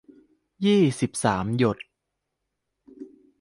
[0.65, 1.77] ยี่สิบสาม หยด